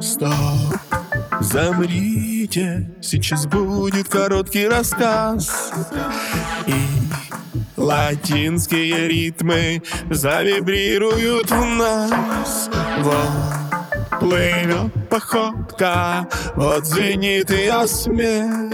[0.00, 0.32] Стоп,
[1.40, 5.72] замрите, сейчас будет короткий рассказ.
[6.66, 6.72] И
[7.76, 12.70] латинские ритмы завибрируют в нас.
[13.00, 16.26] Вот плывет походка,
[16.56, 18.72] вот звенит ее смех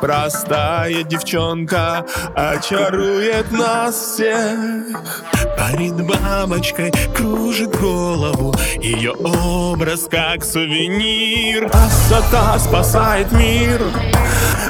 [0.00, 2.04] Простая девчонка
[2.34, 5.24] очарует нас всех.
[5.56, 8.54] Парит бабочкой, кружит голову.
[8.80, 11.70] Ее образ как сувенир.
[11.70, 13.80] Красота спасает мир.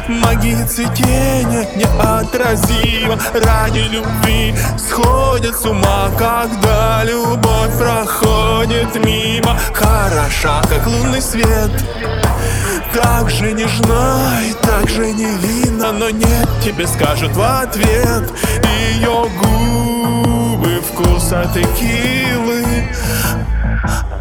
[0.09, 9.57] Магия цветения неотразима Ради любви сходят с ума Когда любовь проходит мимо.
[9.73, 11.71] Хороша, как лунный свет
[12.95, 18.31] так же нежна и так же невинна Но нет, тебе скажут в ответ.
[19.01, 22.65] Ее губы вкуса текилы.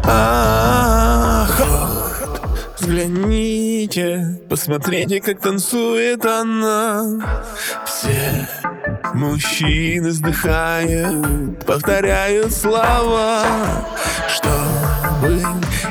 [0.04, 1.60] Ах,
[2.78, 7.04] взгляните, посмотрите, как танцует она.
[7.86, 8.48] Все
[9.14, 13.42] мужчины вздыхают, повторяют слова
[14.28, 15.42] Чтобы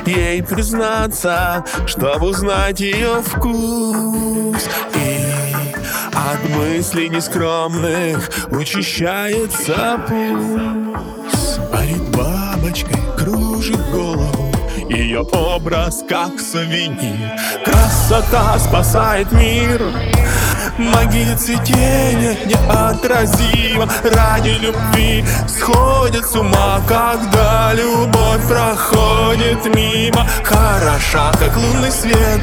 [0.06, 4.68] ей признаться, чтобы узнать ее вкус.
[4.94, 5.54] И
[6.14, 11.60] от мыслей нескромных учащается пульс.
[11.70, 14.52] Парит бабочкой, кружит голову
[14.88, 17.32] Ее образ как сувенир.
[17.64, 19.82] Красота спасает мир
[20.78, 30.26] Магия цветения неотразима Ради любви сходит с ума Когда любовь проходит мимо.
[30.42, 32.40] Хороша, как лунный свет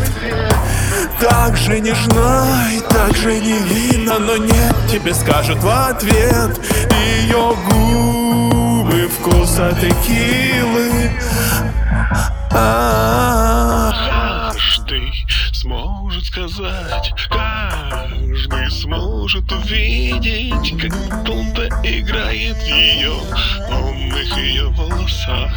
[1.20, 6.58] так же нежна и так же невинна Но нет, тебе скажут в ответ
[6.98, 11.12] Ее губы вкуса текилы
[15.60, 23.14] сможет сказать Каждый сможет увидеть Как кто-то играет в ее
[23.70, 25.52] умных ее волосах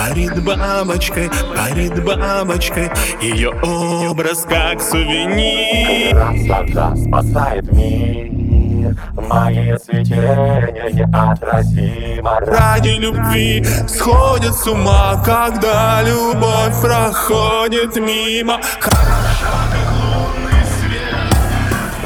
[0.00, 2.90] Парит бабочкой, парит бабочкой
[3.20, 6.16] Ее образ как сувенир.
[6.16, 8.96] Красота спасает мир.
[9.12, 18.58] Магия цветения неотразима Ради любви сходят с ума Когда любовь проходит мимо.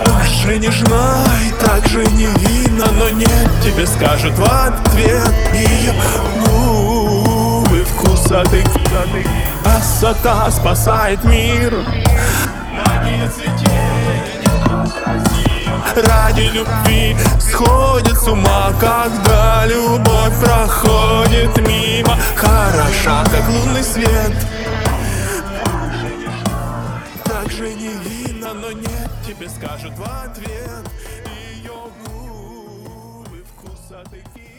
[0.05, 5.95] Так же нежна и так же невинна Но нет, тебе скажут в ответ Ее
[8.29, 9.25] текилы
[9.63, 11.75] Красота спасает мир.
[15.97, 22.17] Ради любви сходит с ума Когда любовь проходит мимо.
[22.35, 24.33] Хороша, как лунный свет.
[27.25, 30.85] Так же невинна, но нет Тебе скажут в ответ.
[31.55, 31.73] Ее
[32.07, 34.54] губы вкуса такие